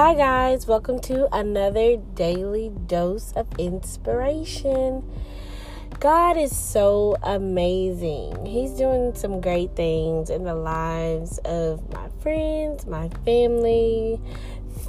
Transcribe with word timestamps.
Hi, 0.00 0.14
guys, 0.14 0.68
welcome 0.68 1.00
to 1.00 1.26
another 1.36 1.96
daily 1.96 2.70
dose 2.86 3.32
of 3.32 3.48
inspiration. 3.58 5.02
God 5.98 6.36
is 6.36 6.56
so 6.56 7.16
amazing. 7.20 8.46
He's 8.46 8.70
doing 8.74 9.16
some 9.16 9.40
great 9.40 9.74
things 9.74 10.30
in 10.30 10.44
the 10.44 10.54
lives 10.54 11.38
of 11.38 11.92
my 11.92 12.08
friends, 12.20 12.86
my 12.86 13.08
family, 13.24 14.20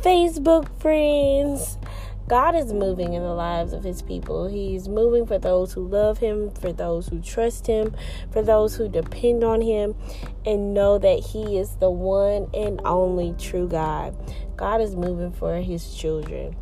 Facebook 0.03 0.69
friends. 0.79 1.79
God 2.29 2.53
is 2.53 2.71
moving 2.71 3.15
in 3.15 3.23
the 3.23 3.33
lives 3.33 3.73
of 3.73 3.83
his 3.83 4.03
people. 4.03 4.47
He's 4.47 4.87
moving 4.87 5.25
for 5.25 5.39
those 5.39 5.73
who 5.73 5.87
love 5.87 6.19
him, 6.19 6.51
for 6.51 6.71
those 6.71 7.07
who 7.07 7.19
trust 7.21 7.65
him, 7.65 7.95
for 8.29 8.43
those 8.43 8.75
who 8.75 8.87
depend 8.87 9.43
on 9.43 9.61
him 9.61 9.95
and 10.45 10.75
know 10.75 10.99
that 10.99 11.19
he 11.19 11.57
is 11.57 11.77
the 11.77 11.89
one 11.89 12.47
and 12.53 12.81
only 12.85 13.33
true 13.39 13.67
God. 13.67 14.15
God 14.57 14.79
is 14.79 14.95
moving 14.95 15.31
for 15.31 15.55
his 15.55 15.95
children. 15.95 16.55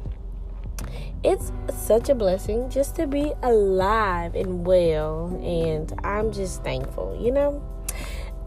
It's 1.22 1.52
such 1.70 2.08
a 2.08 2.16
blessing 2.16 2.70
just 2.70 2.96
to 2.96 3.06
be 3.06 3.34
alive 3.44 4.36
and 4.36 4.66
well, 4.66 5.38
and 5.44 5.94
I'm 6.02 6.32
just 6.32 6.64
thankful, 6.64 7.20
you 7.22 7.32
know. 7.34 7.62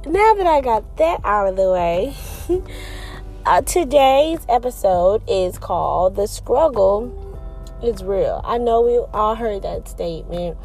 Now 0.06 0.32
that 0.32 0.46
I 0.46 0.62
got 0.62 0.96
that 0.96 1.20
out 1.22 1.48
of 1.48 1.56
the 1.56 1.70
way, 1.70 2.14
Uh, 3.46 3.62
today's 3.62 4.44
episode 4.50 5.22
is 5.26 5.56
called 5.56 6.14
The 6.14 6.26
Struggle 6.26 7.10
is 7.82 8.04
Real. 8.04 8.42
I 8.44 8.58
know 8.58 8.82
we 8.82 8.98
all 9.14 9.34
heard 9.34 9.62
that 9.62 9.88
statement. 9.88 10.58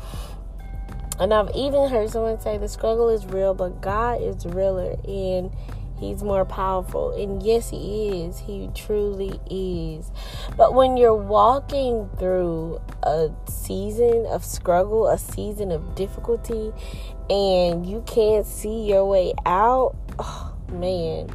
And 1.18 1.34
I've 1.34 1.50
even 1.56 1.90
heard 1.90 2.10
someone 2.10 2.38
say 2.42 2.58
the 2.58 2.68
struggle 2.68 3.08
is 3.08 3.26
real, 3.28 3.54
but 3.54 3.82
God 3.82 4.22
is 4.22 4.46
realer 4.46 4.98
and 5.08 5.52
He's 5.98 6.22
more 6.22 6.44
powerful. 6.44 7.16
And 7.16 7.42
yes, 7.42 7.70
He 7.70 8.26
is. 8.26 8.40
He 8.40 8.70
truly 8.76 9.40
is. 9.50 10.12
But 10.58 10.74
when 10.74 10.98
you're 10.98 11.16
walking 11.16 12.10
through 12.20 12.82
a 13.04 13.30
season 13.48 14.26
of 14.26 14.44
struggle, 14.44 15.08
a 15.08 15.18
season 15.18 15.72
of 15.72 15.96
difficulty, 15.96 16.74
and 17.30 17.88
you 17.88 18.04
can't 18.06 18.46
see 18.46 18.84
your 18.84 19.06
way 19.06 19.34
out, 19.46 19.96
oh, 20.20 20.54
man 20.70 21.30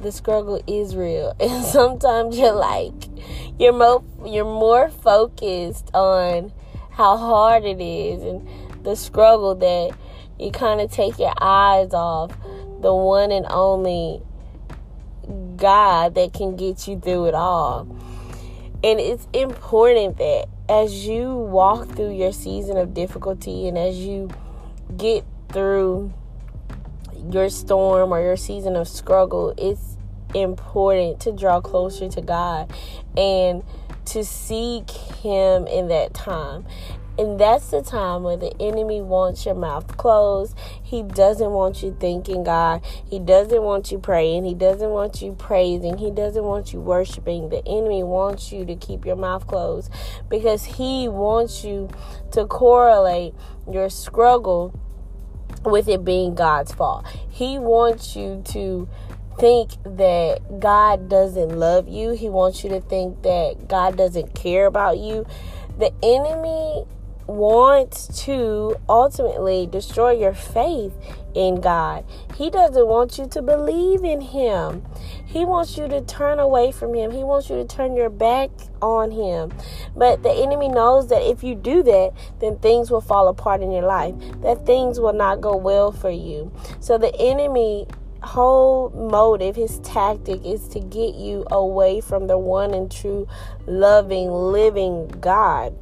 the 0.00 0.12
struggle 0.12 0.62
is 0.66 0.94
real 0.94 1.34
and 1.40 1.64
sometimes 1.64 2.38
you're 2.38 2.52
like 2.52 2.92
you're 3.58 3.72
more 3.72 4.04
you're 4.24 4.44
more 4.44 4.90
focused 4.90 5.90
on 5.94 6.52
how 6.90 7.16
hard 7.16 7.64
it 7.64 7.80
is 7.80 8.22
and 8.22 8.48
the 8.84 8.96
struggle 8.96 9.54
that 9.54 9.96
you 10.38 10.50
kind 10.50 10.80
of 10.80 10.90
take 10.90 11.18
your 11.18 11.34
eyes 11.40 11.92
off 11.92 12.36
the 12.80 12.94
one 12.94 13.32
and 13.32 13.46
only 13.48 14.20
God 15.56 16.14
that 16.14 16.32
can 16.32 16.56
get 16.56 16.86
you 16.86 17.00
through 17.00 17.26
it 17.26 17.34
all. 17.34 17.88
And 18.84 19.00
it's 19.00 19.26
important 19.32 20.18
that 20.18 20.46
as 20.68 21.06
you 21.06 21.34
walk 21.34 21.88
through 21.88 22.12
your 22.12 22.32
season 22.32 22.76
of 22.76 22.94
difficulty 22.94 23.66
and 23.66 23.78
as 23.78 23.98
you 23.98 24.30
get 24.96 25.24
through 25.48 26.12
your 27.30 27.48
storm 27.48 28.12
or 28.12 28.20
your 28.20 28.36
season 28.36 28.76
of 28.76 28.88
struggle, 28.88 29.54
it's 29.56 29.96
important 30.34 31.20
to 31.20 31.32
draw 31.32 31.60
closer 31.60 32.08
to 32.08 32.20
God 32.20 32.72
and 33.16 33.62
to 34.06 34.24
seek 34.24 34.90
Him 34.90 35.66
in 35.66 35.88
that 35.88 36.14
time. 36.14 36.64
And 37.18 37.40
that's 37.40 37.70
the 37.70 37.80
time 37.80 38.24
where 38.24 38.36
the 38.36 38.54
enemy 38.60 39.00
wants 39.00 39.46
your 39.46 39.54
mouth 39.54 39.96
closed. 39.96 40.54
He 40.82 41.02
doesn't 41.02 41.50
want 41.50 41.82
you 41.82 41.96
thinking 41.98 42.44
God. 42.44 42.84
He 43.08 43.18
doesn't 43.18 43.62
want 43.62 43.90
you 43.90 43.98
praying. 43.98 44.44
He 44.44 44.52
doesn't 44.54 44.90
want 44.90 45.22
you 45.22 45.32
praising. 45.32 45.96
He 45.96 46.10
doesn't 46.10 46.44
want 46.44 46.74
you 46.74 46.80
worshiping. 46.80 47.48
The 47.48 47.66
enemy 47.66 48.02
wants 48.02 48.52
you 48.52 48.66
to 48.66 48.76
keep 48.76 49.06
your 49.06 49.16
mouth 49.16 49.46
closed 49.46 49.90
because 50.28 50.64
he 50.64 51.08
wants 51.08 51.64
you 51.64 51.88
to 52.32 52.44
correlate 52.44 53.32
your 53.70 53.88
struggle 53.88 54.78
with 55.66 55.88
it 55.88 56.04
being 56.04 56.34
God's 56.34 56.72
fault. 56.72 57.06
He 57.28 57.58
wants 57.58 58.16
you 58.16 58.42
to 58.46 58.88
think 59.38 59.72
that 59.84 60.60
God 60.60 61.08
doesn't 61.08 61.50
love 61.50 61.88
you. 61.88 62.12
He 62.12 62.28
wants 62.28 62.64
you 62.64 62.70
to 62.70 62.80
think 62.80 63.22
that 63.22 63.68
God 63.68 63.96
doesn't 63.96 64.34
care 64.34 64.66
about 64.66 64.98
you. 64.98 65.26
The 65.78 65.92
enemy 66.02 66.86
wants 67.26 68.24
to 68.24 68.76
ultimately 68.88 69.66
destroy 69.66 70.12
your 70.12 70.34
faith 70.34 70.94
in 71.34 71.60
God. 71.60 72.04
He 72.36 72.50
doesn't 72.50 72.86
want 72.86 73.18
you 73.18 73.26
to 73.28 73.42
believe 73.42 74.04
in 74.04 74.20
Him. 74.20 74.84
He 75.26 75.44
wants 75.44 75.76
you 75.76 75.88
to 75.88 76.00
turn 76.00 76.38
away 76.38 76.72
from 76.72 76.94
Him. 76.94 77.10
He 77.10 77.24
wants 77.24 77.50
you 77.50 77.56
to 77.56 77.64
turn 77.64 77.96
your 77.96 78.10
back 78.10 78.50
on 78.80 79.10
Him. 79.10 79.52
But 79.94 80.22
the 80.22 80.32
enemy 80.32 80.68
knows 80.68 81.08
that 81.08 81.22
if 81.22 81.42
you 81.42 81.54
do 81.54 81.82
that, 81.82 82.12
then 82.40 82.58
things 82.58 82.90
will 82.90 83.00
fall 83.00 83.28
apart 83.28 83.60
in 83.60 83.70
your 83.70 83.86
life, 83.86 84.14
that 84.42 84.64
things 84.64 84.98
will 84.98 85.12
not 85.12 85.40
go 85.40 85.56
well 85.56 85.92
for 85.92 86.10
you. 86.10 86.52
So 86.80 86.96
the 86.96 87.14
enemy 87.16 87.86
whole 88.22 88.90
motive, 88.90 89.56
his 89.56 89.78
tactic 89.80 90.44
is 90.44 90.68
to 90.68 90.80
get 90.80 91.14
you 91.14 91.46
away 91.50 92.00
from 92.00 92.26
the 92.26 92.38
one 92.38 92.74
and 92.74 92.90
true 92.90 93.26
loving, 93.66 94.30
living 94.30 95.08
God. 95.20 95.74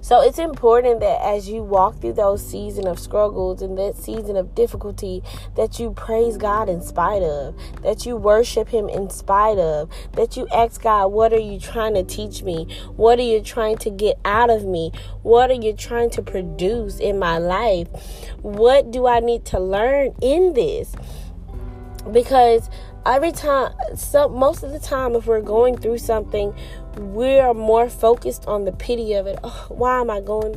So 0.00 0.20
it's 0.22 0.38
important 0.38 1.00
that 1.00 1.20
as 1.22 1.48
you 1.48 1.62
walk 1.62 2.00
through 2.00 2.14
those 2.14 2.44
season 2.46 2.86
of 2.86 2.98
struggles 2.98 3.62
and 3.62 3.76
that 3.78 3.96
season 3.96 4.36
of 4.36 4.54
difficulty, 4.54 5.22
that 5.56 5.78
you 5.78 5.92
praise 5.92 6.36
God 6.36 6.68
in 6.68 6.80
spite 6.82 7.22
of, 7.22 7.54
that 7.82 8.06
you 8.06 8.16
worship 8.16 8.68
Him 8.68 8.88
in 8.88 9.10
spite 9.10 9.58
of, 9.58 9.90
that 10.12 10.36
you 10.36 10.48
ask 10.48 10.82
God, 10.82 11.08
what 11.08 11.32
are 11.32 11.38
you 11.38 11.60
trying 11.60 11.94
to 11.94 12.02
teach 12.02 12.42
me? 12.42 12.66
What 12.96 13.18
are 13.18 13.22
you 13.22 13.42
trying 13.42 13.78
to 13.78 13.90
get 13.90 14.18
out 14.24 14.50
of 14.50 14.64
me? 14.64 14.90
What 15.22 15.50
are 15.50 15.54
you 15.54 15.74
trying 15.74 16.10
to 16.10 16.22
produce 16.22 16.98
in 16.98 17.18
my 17.18 17.38
life? 17.38 17.88
What 18.42 18.90
do 18.90 19.06
I 19.06 19.20
need 19.20 19.44
to 19.46 19.60
learn 19.60 20.14
in 20.22 20.54
this? 20.54 20.94
Because 22.10 22.70
every 23.06 23.32
time 23.32 23.72
so 23.96 24.28
most 24.28 24.62
of 24.62 24.72
the 24.72 24.78
time 24.78 25.14
if 25.14 25.26
we're 25.26 25.40
going 25.40 25.76
through 25.76 25.96
something 25.96 26.54
we're 26.96 27.54
more 27.54 27.88
focused 27.88 28.46
on 28.46 28.64
the 28.64 28.72
pity 28.72 29.14
of 29.14 29.26
it. 29.26 29.38
Oh, 29.44 29.66
why 29.68 30.00
am 30.00 30.10
i 30.10 30.20
going 30.20 30.56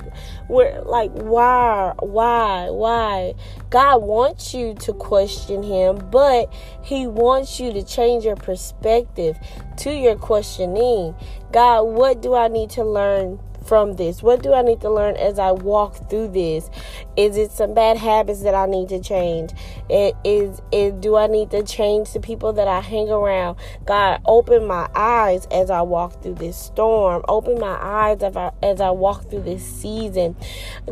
we're 0.49 0.81
like 0.81 1.11
why 1.11 1.94
why 1.99 2.69
why? 2.69 3.33
God 3.69 4.03
wants 4.03 4.53
you 4.53 4.73
to 4.75 4.94
question 4.94 5.63
him 5.63 6.07
but 6.11 6.51
he 6.81 7.07
wants 7.07 7.59
you 7.59 7.71
to 7.73 7.83
change 7.83 8.25
your 8.25 8.35
perspective 8.35 9.38
to 9.77 9.91
your 9.91 10.16
questioning. 10.16 11.16
God 11.51 11.83
what 11.83 12.21
do 12.21 12.35
i 12.35 12.47
need 12.47 12.69
to 12.71 12.83
learn 12.83 13.39
from 13.66 13.94
this? 13.94 14.22
What 14.22 14.44
do 14.44 14.53
I 14.53 14.62
need 14.62 14.81
to 14.81 14.90
learn 14.90 15.16
as 15.18 15.40
I 15.40 15.51
walk 15.51 16.09
through 16.09 16.29
this? 16.29 16.69
Is 17.16 17.38
it 17.38 17.51
some 17.51 17.74
bad 17.74 17.97
habits 17.97 18.41
that 18.44 18.53
I 18.53 18.66
need 18.66 18.90
to 18.90 19.00
change? 19.00 19.51
It 19.90 20.16
is 20.24 20.62
it 20.72 21.01
do 21.01 21.16
I 21.16 21.28
need 21.28 21.51
to 21.51 21.63
change 21.63 22.13
the 22.13 22.19
people 22.19 22.53
that 22.53 22.68
I 22.68 22.81
hang 22.81 23.09
around? 23.09 23.57
God, 23.85 24.22
open 24.25 24.68
my 24.68 24.90
eyes 24.96 25.46
as 25.51 25.69
I 25.69 25.81
walk 25.81 26.22
through 26.22 26.35
this 26.35 26.57
storm. 26.57 27.24
Open 27.28 27.59
my 27.59 27.78
eyes 27.81 28.24
as 28.24 28.35
I, 28.35 28.51
as 28.62 28.81
I 28.81 28.91
walk 28.91 29.29
through 29.29 29.44
this 29.44 29.66
season. 29.66 30.35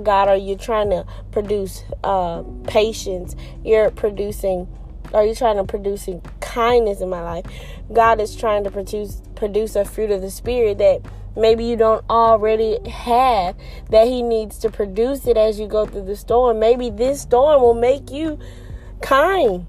God, 0.01 0.27
are 0.27 0.37
you 0.37 0.55
trying 0.55 0.89
to 0.91 1.05
produce 1.31 1.83
uh, 2.03 2.43
patience? 2.67 3.35
You're 3.63 3.91
producing 3.91 4.67
are 5.13 5.25
you 5.25 5.35
trying 5.35 5.57
to 5.57 5.65
produce 5.65 6.07
kindness 6.39 7.01
in 7.01 7.09
my 7.09 7.21
life? 7.21 7.45
God 7.91 8.21
is 8.21 8.35
trying 8.35 8.63
to 8.63 8.71
produce 8.71 9.21
produce 9.35 9.75
a 9.75 9.83
fruit 9.83 10.11
of 10.11 10.21
the 10.21 10.31
spirit 10.31 10.77
that 10.77 11.01
maybe 11.35 11.63
you 11.63 11.75
don't 11.75 12.03
already 12.09 12.77
have 12.89 13.55
that 13.89 14.07
he 14.07 14.21
needs 14.21 14.57
to 14.59 14.69
produce 14.69 15.27
it 15.27 15.37
as 15.37 15.59
you 15.59 15.67
go 15.67 15.85
through 15.85 16.05
the 16.05 16.15
storm. 16.15 16.59
Maybe 16.59 16.89
this 16.89 17.21
storm 17.21 17.61
will 17.61 17.73
make 17.73 18.11
you 18.11 18.39
kind. 19.01 19.65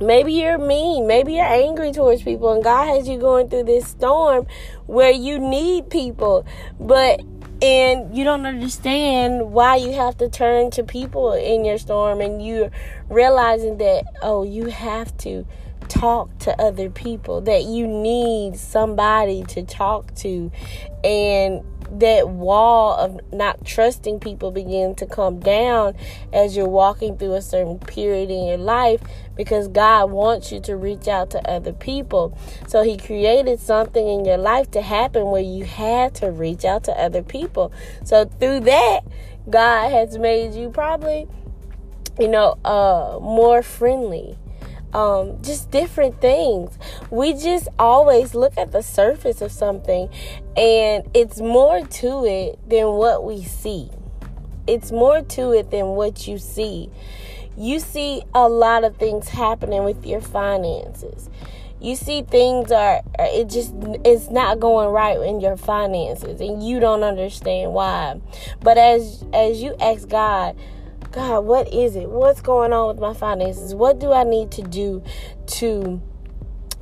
Maybe 0.00 0.32
you're 0.34 0.58
mean. 0.58 1.06
Maybe 1.06 1.34
you're 1.34 1.44
angry 1.44 1.92
towards 1.92 2.22
people, 2.22 2.52
and 2.52 2.62
God 2.62 2.86
has 2.86 3.08
you 3.08 3.18
going 3.18 3.48
through 3.48 3.64
this 3.64 3.88
storm 3.88 4.46
where 4.86 5.10
you 5.10 5.38
need 5.38 5.90
people, 5.90 6.46
but 6.78 7.20
and 7.60 8.16
you 8.16 8.22
don't 8.22 8.46
understand 8.46 9.50
why 9.50 9.74
you 9.74 9.92
have 9.94 10.16
to 10.18 10.28
turn 10.28 10.70
to 10.70 10.84
people 10.84 11.32
in 11.32 11.64
your 11.64 11.78
storm, 11.78 12.20
and 12.20 12.44
you're 12.44 12.70
realizing 13.08 13.78
that 13.78 14.04
oh, 14.22 14.44
you 14.44 14.66
have 14.66 15.16
to 15.18 15.44
talk 15.88 16.38
to 16.40 16.60
other 16.60 16.90
people, 16.90 17.40
that 17.42 17.64
you 17.64 17.86
need 17.86 18.56
somebody 18.56 19.42
to 19.44 19.62
talk 19.62 20.14
to, 20.16 20.50
and 21.02 21.64
that 21.90 22.28
wall 22.28 22.94
of 22.96 23.20
not 23.32 23.64
trusting 23.64 24.20
people 24.20 24.50
begin 24.50 24.94
to 24.96 25.06
come 25.06 25.40
down 25.40 25.94
as 26.32 26.56
you're 26.56 26.68
walking 26.68 27.16
through 27.16 27.34
a 27.34 27.42
certain 27.42 27.78
period 27.78 28.30
in 28.30 28.46
your 28.46 28.58
life 28.58 29.00
because 29.36 29.68
God 29.68 30.10
wants 30.10 30.52
you 30.52 30.60
to 30.60 30.76
reach 30.76 31.08
out 31.08 31.30
to 31.30 31.50
other 31.50 31.72
people. 31.72 32.36
So 32.66 32.82
He 32.82 32.96
created 32.96 33.60
something 33.60 34.06
in 34.06 34.24
your 34.24 34.36
life 34.36 34.70
to 34.72 34.82
happen 34.82 35.26
where 35.26 35.42
you 35.42 35.64
had 35.64 36.14
to 36.16 36.30
reach 36.30 36.64
out 36.64 36.84
to 36.84 36.92
other 36.92 37.22
people. 37.22 37.72
So 38.04 38.26
through 38.26 38.60
that, 38.60 39.00
God 39.48 39.90
has 39.90 40.18
made 40.18 40.54
you 40.54 40.70
probably, 40.70 41.26
you 42.18 42.28
know, 42.28 42.58
uh, 42.64 43.18
more 43.20 43.62
friendly 43.62 44.36
um, 44.92 45.40
just 45.42 45.70
different 45.70 46.20
things. 46.20 46.78
We 47.10 47.34
just 47.34 47.68
always 47.78 48.34
look 48.34 48.56
at 48.56 48.72
the 48.72 48.82
surface 48.82 49.40
of 49.40 49.52
something, 49.52 50.08
and 50.56 51.04
it's 51.14 51.40
more 51.40 51.84
to 51.84 52.24
it 52.24 52.58
than 52.68 52.86
what 52.92 53.24
we 53.24 53.42
see. 53.42 53.90
It's 54.66 54.92
more 54.92 55.22
to 55.22 55.52
it 55.52 55.70
than 55.70 55.88
what 55.88 56.28
you 56.28 56.38
see. 56.38 56.90
You 57.56 57.80
see 57.80 58.22
a 58.34 58.48
lot 58.48 58.84
of 58.84 58.96
things 58.96 59.28
happening 59.28 59.84
with 59.84 60.06
your 60.06 60.20
finances 60.20 61.28
you 61.80 61.94
see 61.94 62.22
things 62.22 62.72
are 62.72 63.02
it 63.18 63.48
just 63.48 63.72
it's 64.04 64.30
not 64.30 64.58
going 64.58 64.88
right 64.88 65.20
in 65.20 65.40
your 65.40 65.56
finances 65.56 66.40
and 66.40 66.62
you 66.62 66.80
don't 66.80 67.02
understand 67.02 67.72
why 67.72 68.20
but 68.60 68.76
as 68.76 69.24
as 69.32 69.62
you 69.62 69.76
ask 69.80 70.08
god 70.08 70.56
god 71.12 71.40
what 71.40 71.72
is 71.72 71.96
it 71.96 72.08
what's 72.08 72.40
going 72.40 72.72
on 72.72 72.88
with 72.88 72.98
my 72.98 73.14
finances 73.14 73.74
what 73.74 73.98
do 73.98 74.12
i 74.12 74.24
need 74.24 74.50
to 74.50 74.62
do 74.62 75.02
to 75.46 76.00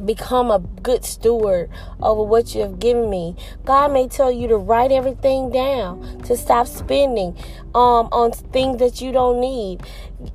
become 0.05 0.51
a 0.51 0.59
good 0.59 1.05
steward 1.05 1.71
over 2.01 2.23
what 2.23 2.55
you 2.55 2.61
have 2.61 2.79
given 2.79 3.09
me. 3.09 3.37
God 3.65 3.93
may 3.93 4.09
tell 4.09 4.31
you 4.31 4.49
to 4.49 4.57
write 4.57 4.93
everything 4.93 5.51
down, 5.51 6.21
to 6.23 6.37
stop 6.37 6.67
spending 6.67 7.37
um, 7.75 8.09
on 8.13 8.33
things 8.33 8.79
that 8.79 9.01
you 9.01 9.13
don't 9.13 9.41
need. 9.41 9.81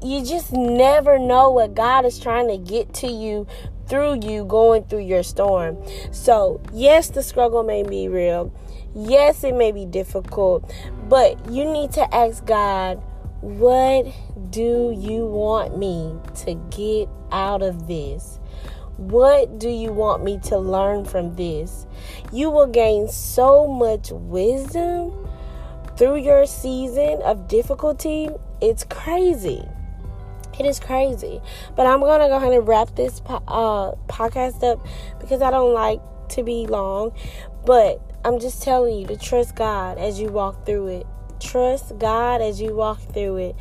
You 0.01 0.23
just 0.25 0.51
never 0.51 1.19
know 1.19 1.51
what 1.51 1.75
God 1.75 2.05
is 2.05 2.19
trying 2.19 2.47
to 2.47 2.57
get 2.57 2.93
to 2.95 3.07
you 3.07 3.47
through 3.87 4.21
you 4.21 4.45
going 4.45 4.83
through 4.85 4.99
your 4.99 5.23
storm. 5.23 5.77
So, 6.11 6.61
yes, 6.73 7.09
the 7.09 7.21
struggle 7.21 7.63
may 7.63 7.83
be 7.83 8.07
real. 8.07 8.53
Yes, 8.95 9.43
it 9.43 9.55
may 9.55 9.71
be 9.71 9.85
difficult, 9.85 10.73
but 11.07 11.49
you 11.49 11.65
need 11.65 11.91
to 11.93 12.13
ask 12.13 12.45
God, 12.45 13.01
what 13.41 14.05
do 14.51 14.95
you 14.95 15.25
want 15.25 15.77
me 15.77 16.15
to 16.45 16.53
get 16.69 17.09
out 17.31 17.63
of 17.63 17.87
this? 17.87 18.39
What 18.97 19.57
do 19.57 19.67
you 19.67 19.91
want 19.91 20.23
me 20.23 20.39
to 20.43 20.59
learn 20.59 21.05
from 21.05 21.35
this? 21.35 21.87
You 22.31 22.51
will 22.51 22.67
gain 22.67 23.07
so 23.07 23.65
much 23.65 24.11
wisdom 24.11 25.27
through 25.97 26.17
your 26.17 26.45
season 26.45 27.19
of 27.23 27.47
difficulty. 27.47 28.29
It's 28.61 28.83
crazy. 28.83 29.65
It 30.59 30.65
is 30.67 30.79
crazy. 30.79 31.41
But 31.75 31.87
I'm 31.87 31.99
going 31.99 32.21
to 32.21 32.27
go 32.27 32.37
ahead 32.37 32.53
and 32.53 32.67
wrap 32.67 32.95
this 32.95 33.21
uh, 33.27 33.93
podcast 34.07 34.63
up 34.63 34.85
because 35.19 35.41
I 35.41 35.49
don't 35.49 35.73
like 35.73 35.99
to 36.29 36.43
be 36.43 36.67
long. 36.67 37.11
But 37.65 37.99
I'm 38.23 38.39
just 38.39 38.61
telling 38.61 38.99
you 38.99 39.07
to 39.07 39.17
trust 39.17 39.55
God 39.55 39.97
as 39.97 40.19
you 40.19 40.29
walk 40.29 40.63
through 40.65 40.87
it. 40.87 41.07
Trust 41.41 41.97
God 41.97 42.41
as 42.41 42.61
you 42.61 42.75
walk 42.75 42.99
through 43.13 43.37
it. 43.37 43.55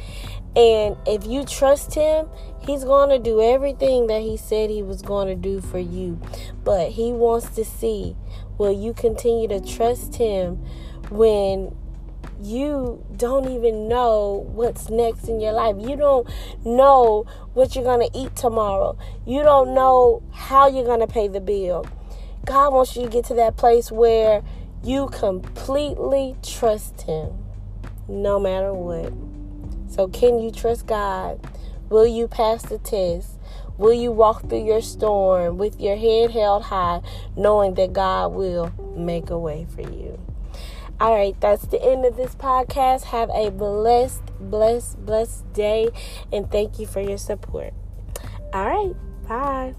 And 0.55 0.97
if 1.07 1.27
you 1.27 1.45
trust 1.45 1.95
Him, 1.95 2.29
He's 2.61 2.85
going 2.85 3.09
to 3.11 3.19
do 3.19 3.41
everything 3.41 4.09
that 4.09 4.21
He 4.21 4.37
said 4.37 4.69
He 4.69 4.83
was 4.83 5.01
going 5.03 5.29
to 5.29 5.35
do 5.35 5.61
for 5.61 5.79
you. 5.79 6.21
But 6.63 6.91
He 6.91 7.13
wants 7.13 7.51
to 7.57 7.65
see 7.65 8.17
will 8.59 8.73
you 8.73 8.93
continue 8.93 9.49
to 9.49 9.61
trust 9.61 10.17
Him 10.17 10.57
when 11.09 11.75
you 12.43 13.05
don't 13.17 13.49
even 13.49 13.89
know 13.89 14.47
what's 14.53 14.91
next 14.91 15.29
in 15.29 15.41
your 15.41 15.53
life. 15.53 15.77
You 15.79 15.97
don't 15.97 16.29
know 16.65 17.27
what 17.55 17.75
you're 17.75 17.85
going 17.85 18.09
to 18.09 18.19
eat 18.19 18.35
tomorrow. 18.37 18.99
You 19.27 19.43
don't 19.43 19.75
know 19.75 20.23
how 20.33 20.69
you're 20.69 20.85
going 20.85 21.01
to 21.01 21.07
pay 21.07 21.29
the 21.29 21.41
bill. 21.41 21.87
God 22.45 22.73
wants 22.73 22.97
you 22.97 23.05
to 23.05 23.09
get 23.09 23.27
to 23.27 23.35
that 23.35 23.57
place 23.57 23.93
where 23.93 24.43
you 24.83 25.09
completely 25.09 26.37
trust 26.43 27.03
Him 27.03 27.50
no 28.11 28.39
matter 28.39 28.75
what. 28.75 29.13
So, 29.89 30.09
can 30.09 30.41
you 30.41 30.51
trust 30.51 30.87
God? 30.87 31.41
Will 31.89 32.07
you 32.07 32.29
pass 32.29 32.63
the 32.63 32.79
test? 32.79 33.39
Will 33.79 33.95
you 33.95 34.13
walk 34.13 34.49
through 34.49 34.65
your 34.65 34.83
storm 34.83 35.57
with 35.57 35.81
your 35.81 35.97
head 35.97 36.31
held 36.31 36.65
high, 36.65 37.01
knowing 37.37 37.75
that 37.75 37.93
God 37.93 38.33
will 38.33 38.73
make 38.95 39.31
a 39.31 39.39
way 39.39 39.67
for 39.75 39.81
you? 39.81 40.21
All 41.01 41.15
right, 41.17 41.35
that's 41.41 41.67
the 41.67 41.83
end 41.83 42.05
of 42.05 42.17
this 42.17 42.35
podcast. 42.35 43.05
Have 43.05 43.31
a 43.31 43.51
blessed, 43.51 44.23
blessed, 44.39 45.05
blessed 45.07 45.51
day, 45.55 45.89
and 46.31 46.51
thank 46.51 46.79
you 46.79 46.87
for 46.87 47.01
your 47.01 47.17
support. 47.17 47.73
All 48.53 48.67
right, 48.67 48.95
bye. 49.27 49.75